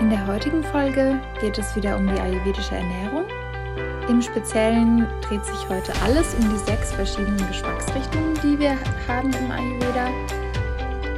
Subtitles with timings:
[0.00, 3.24] In der heutigen Folge geht es wieder um die ayurvedische Ernährung.
[4.08, 8.76] Im Speziellen dreht sich heute alles um die sechs verschiedenen Geschmacksrichtungen, die wir
[9.08, 10.10] haben im Ayurveda.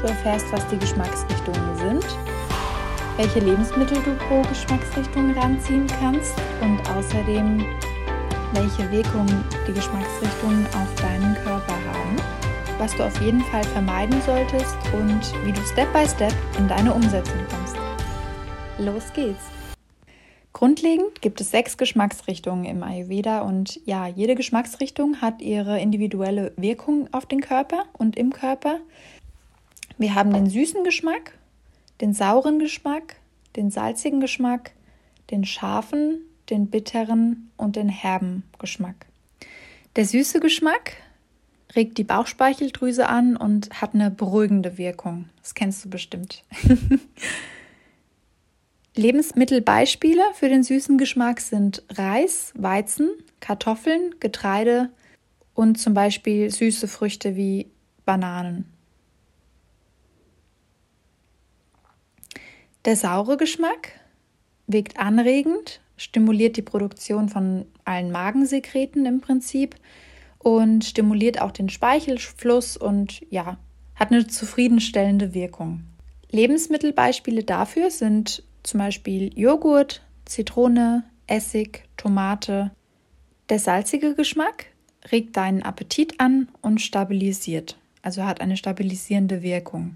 [0.00, 2.06] Du erfährst, was die Geschmacksrichtungen sind,
[3.16, 7.66] welche Lebensmittel du pro Geschmacksrichtung ranziehen kannst und außerdem,
[8.52, 9.26] welche Wirkung
[9.66, 12.16] die Geschmacksrichtungen auf deinen Körper haben,
[12.78, 16.94] was du auf jeden Fall vermeiden solltest und wie du Step by Step in deine
[16.94, 17.67] Umsetzung kommst.
[18.78, 19.42] Los geht's!
[20.52, 27.08] Grundlegend gibt es sechs Geschmacksrichtungen im Ayurveda und ja, jede Geschmacksrichtung hat ihre individuelle Wirkung
[27.12, 28.78] auf den Körper und im Körper.
[29.98, 31.36] Wir haben den süßen Geschmack,
[32.00, 33.16] den sauren Geschmack,
[33.56, 34.70] den salzigen Geschmack,
[35.32, 39.06] den scharfen, den bitteren und den herben Geschmack.
[39.96, 40.92] Der süße Geschmack
[41.74, 45.28] regt die Bauchspeicheldrüse an und hat eine beruhigende Wirkung.
[45.42, 46.44] Das kennst du bestimmt.
[48.98, 54.90] Lebensmittelbeispiele für den süßen Geschmack sind Reis, Weizen, Kartoffeln, Getreide
[55.54, 57.70] und zum Beispiel süße Früchte wie
[58.04, 58.64] Bananen.
[62.86, 63.92] Der saure Geschmack
[64.66, 69.76] wirkt anregend, stimuliert die Produktion von allen Magensekreten im Prinzip
[70.40, 73.58] und stimuliert auch den Speichelfluss und ja,
[73.94, 75.84] hat eine zufriedenstellende Wirkung.
[76.32, 82.70] Lebensmittelbeispiele dafür sind zum Beispiel Joghurt, Zitrone, Essig, Tomate.
[83.48, 84.66] Der salzige Geschmack
[85.10, 89.94] regt deinen Appetit an und stabilisiert, also hat eine stabilisierende Wirkung.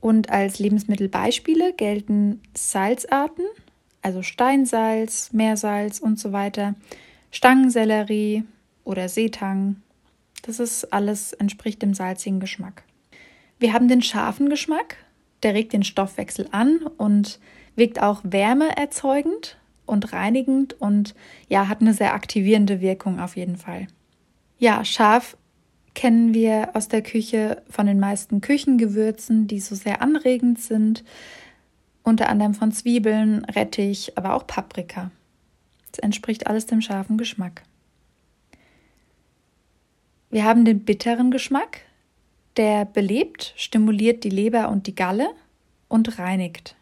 [0.00, 3.44] Und als Lebensmittelbeispiele gelten Salzarten,
[4.02, 6.74] also Steinsalz, Meersalz und so weiter,
[7.30, 8.44] Stangensellerie
[8.84, 9.76] oder Seetang.
[10.42, 12.82] Das ist alles entspricht dem salzigen Geschmack.
[13.58, 14.96] Wir haben den scharfen Geschmack,
[15.44, 17.38] der regt den Stoffwechsel an und
[17.76, 21.14] wirkt auch wärmeerzeugend und reinigend und
[21.48, 23.86] ja, hat eine sehr aktivierende Wirkung auf jeden Fall.
[24.58, 25.36] Ja, scharf
[25.94, 31.04] kennen wir aus der Küche von den meisten Küchengewürzen, die so sehr anregend sind,
[32.02, 35.10] unter anderem von Zwiebeln, Rettich, aber auch Paprika.
[35.90, 37.62] Das entspricht alles dem scharfen Geschmack.
[40.30, 41.82] Wir haben den bitteren Geschmack,
[42.56, 45.28] der belebt, stimuliert die Leber und die Galle
[45.88, 46.74] und reinigt.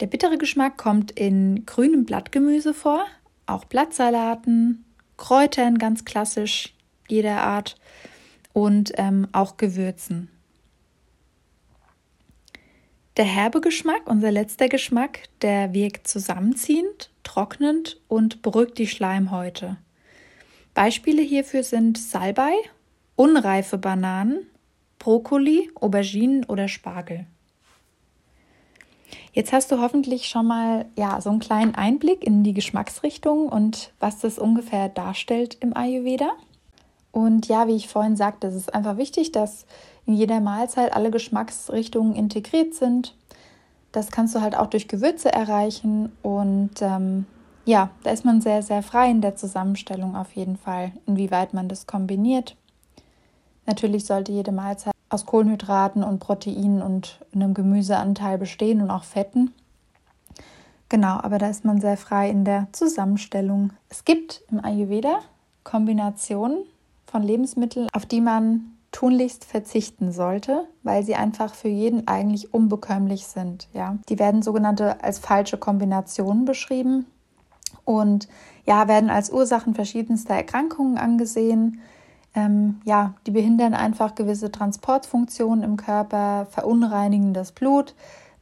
[0.00, 3.04] Der bittere Geschmack kommt in grünem Blattgemüse vor,
[3.44, 4.84] auch Blattsalaten,
[5.18, 6.74] Kräutern ganz klassisch
[7.06, 7.76] jeder Art
[8.54, 10.30] und ähm, auch Gewürzen.
[13.18, 19.76] Der herbe Geschmack, unser letzter Geschmack, der wirkt zusammenziehend, trocknend und beruhigt die Schleimhäute.
[20.72, 22.54] Beispiele hierfür sind Salbei,
[23.16, 24.46] unreife Bananen,
[24.98, 27.26] Brokkoli, Auberginen oder Spargel.
[29.32, 33.92] Jetzt hast du hoffentlich schon mal ja so einen kleinen Einblick in die Geschmacksrichtung und
[34.00, 36.30] was das ungefähr darstellt im Ayurveda.
[37.12, 39.66] Und ja, wie ich vorhin sagte, es ist einfach wichtig, dass
[40.06, 43.16] in jeder Mahlzeit alle Geschmacksrichtungen integriert sind.
[43.92, 47.26] Das kannst du halt auch durch Gewürze erreichen und ähm,
[47.64, 51.68] ja, da ist man sehr, sehr frei in der Zusammenstellung auf jeden Fall, inwieweit man
[51.68, 52.56] das kombiniert.
[53.66, 59.52] Natürlich sollte jede Mahlzeit aus Kohlenhydraten und Proteinen und einem Gemüseanteil bestehen und auch Fetten.
[60.88, 63.72] Genau, aber da ist man sehr frei in der Zusammenstellung.
[63.88, 65.20] Es gibt im Ayurveda
[65.62, 66.64] Kombinationen
[67.06, 73.26] von Lebensmitteln, auf die man tunlichst verzichten sollte, weil sie einfach für jeden eigentlich unbekömmlich
[73.26, 73.68] sind.
[73.72, 77.06] Ja, die werden sogenannte als falsche Kombinationen beschrieben
[77.84, 78.28] und
[78.66, 81.80] ja werden als Ursachen verschiedenster Erkrankungen angesehen
[82.34, 87.94] ähm, ja, die behindern einfach gewisse Transportfunktionen im Körper, verunreinigen das Blut,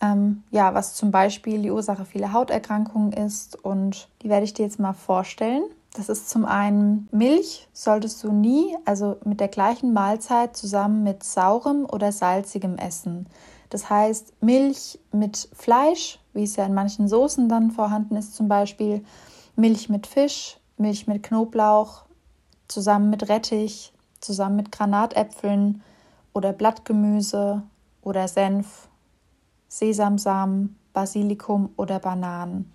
[0.00, 3.62] ähm, ja, was zum Beispiel die Ursache vieler Hauterkrankungen ist.
[3.62, 5.64] Und die werde ich dir jetzt mal vorstellen.
[5.94, 11.22] Das ist zum einen Milch solltest du nie, also mit der gleichen Mahlzeit zusammen mit
[11.22, 13.26] saurem oder salzigem essen.
[13.70, 18.48] Das heißt Milch mit Fleisch, wie es ja in manchen Soßen dann vorhanden ist, zum
[18.48, 19.04] Beispiel
[19.54, 22.03] Milch mit Fisch, Milch mit Knoblauch,
[22.74, 25.82] zusammen mit Rettich, zusammen mit Granatäpfeln
[26.32, 27.62] oder Blattgemüse
[28.02, 28.88] oder Senf,
[29.68, 32.70] Sesamsamen, Basilikum oder Bananen.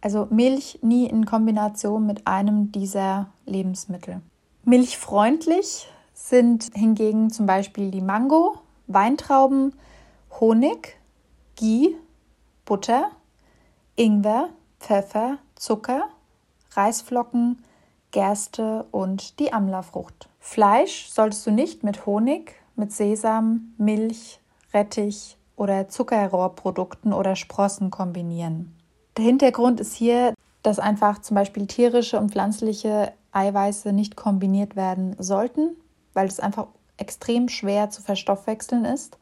[0.00, 4.22] Also Milch nie in Kombination mit einem dieser Lebensmittel.
[4.64, 9.74] Milchfreundlich sind hingegen zum Beispiel die Mango, Weintrauben,
[10.40, 10.96] Honig,
[11.56, 11.94] Ghee,
[12.64, 13.10] Butter,
[13.96, 14.48] Ingwer,
[14.80, 16.08] Pfeffer, Zucker,
[16.72, 17.62] Reisflocken,
[18.12, 20.28] Gerste und die Amlerfrucht.
[20.38, 24.38] Fleisch solltest du nicht mit Honig, mit Sesam, Milch,
[24.72, 28.76] Rettich oder Zuckerrohrprodukten oder Sprossen kombinieren.
[29.16, 35.16] Der Hintergrund ist hier, dass einfach zum Beispiel tierische und pflanzliche Eiweiße nicht kombiniert werden
[35.18, 35.70] sollten,
[36.12, 36.68] weil es einfach
[36.98, 39.18] extrem schwer zu verstoffwechseln ist.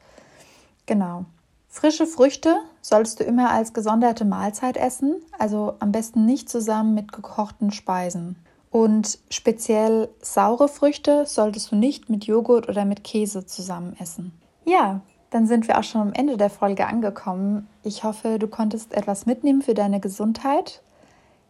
[0.86, 1.24] Genau.
[1.68, 7.12] Frische Früchte solltest du immer als gesonderte Mahlzeit essen, also am besten nicht zusammen mit
[7.12, 8.36] gekochten Speisen.
[8.70, 14.32] Und speziell saure Früchte solltest du nicht mit Joghurt oder mit Käse zusammen essen.
[14.64, 15.00] Ja,
[15.30, 17.68] dann sind wir auch schon am Ende der Folge angekommen.
[17.82, 20.82] Ich hoffe, du konntest etwas mitnehmen für deine Gesundheit.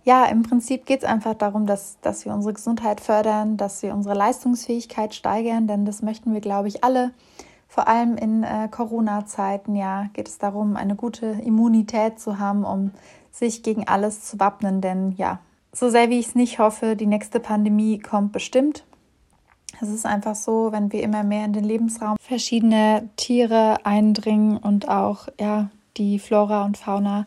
[0.03, 3.93] Ja, im Prinzip geht es einfach darum, dass, dass wir unsere Gesundheit fördern, dass wir
[3.93, 7.13] unsere Leistungsfähigkeit steigern, denn das möchten wir, glaube ich, alle.
[7.69, 12.93] Vor allem in äh, Corona-Zeiten, ja, geht es darum, eine gute Immunität zu haben, um
[13.31, 14.81] sich gegen alles zu wappnen.
[14.81, 15.39] Denn ja,
[15.73, 18.85] so sehr wie ich es nicht hoffe, die nächste Pandemie kommt bestimmt.
[19.81, 24.89] Es ist einfach so, wenn wir immer mehr in den Lebensraum verschiedene Tiere eindringen und
[24.89, 27.27] auch ja, die Flora und Fauna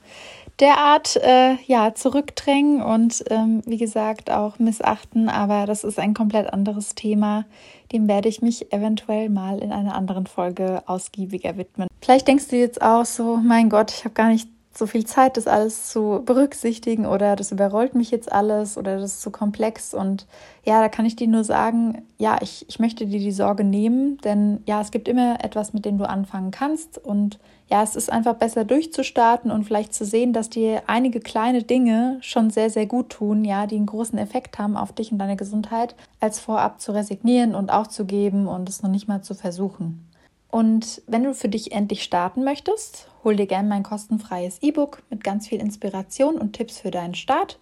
[0.59, 5.29] derart äh, ja, zurückdrängen und ähm, wie gesagt auch missachten.
[5.29, 7.45] Aber das ist ein komplett anderes Thema.
[7.91, 11.87] Dem werde ich mich eventuell mal in einer anderen Folge ausgiebiger widmen.
[12.01, 15.37] Vielleicht denkst du jetzt auch so, mein Gott, ich habe gar nicht so viel Zeit,
[15.37, 19.93] das alles zu berücksichtigen oder das überrollt mich jetzt alles oder das ist zu komplex.
[19.93, 20.25] Und
[20.63, 24.17] ja, da kann ich dir nur sagen, ja, ich, ich möchte dir die Sorge nehmen,
[24.19, 26.97] denn ja, es gibt immer etwas, mit dem du anfangen kannst.
[26.97, 27.39] Und
[27.69, 32.17] ja, es ist einfach besser durchzustarten und vielleicht zu sehen, dass dir einige kleine Dinge
[32.21, 35.35] schon sehr, sehr gut tun, ja, die einen großen Effekt haben auf dich und deine
[35.35, 40.07] Gesundheit, als vorab zu resignieren und aufzugeben und es noch nicht mal zu versuchen.
[40.53, 45.23] Und wenn du für dich endlich starten möchtest, hol dir gerne mein kostenfreies E-Book mit
[45.23, 47.57] ganz viel Inspiration und Tipps für deinen Start.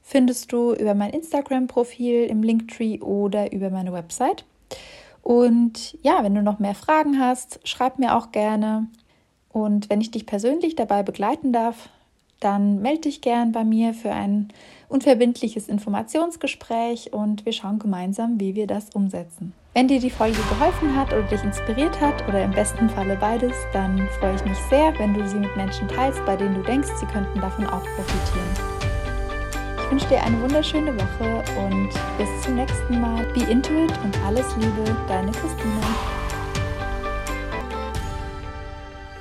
[0.00, 4.44] Findest du über mein Instagram-Profil im Linktree oder über meine Website.
[5.22, 8.86] Und ja, wenn du noch mehr Fragen hast, schreib mir auch gerne.
[9.48, 11.88] Und wenn ich dich persönlich dabei begleiten darf,
[12.40, 14.48] dann melde dich gern bei mir für ein
[14.88, 19.52] unverbindliches Informationsgespräch und wir schauen gemeinsam, wie wir das umsetzen.
[19.74, 23.54] Wenn dir die Folge geholfen hat oder dich inspiriert hat oder im besten Falle beides,
[23.72, 26.88] dann freue ich mich sehr, wenn du sie mit Menschen teilst, bei denen du denkst,
[26.98, 28.86] sie könnten davon auch profitieren.
[29.84, 33.24] Ich wünsche dir eine wunderschöne Woche und bis zum nächsten Mal.
[33.34, 36.15] Be into it und alles Liebe, deine Christina.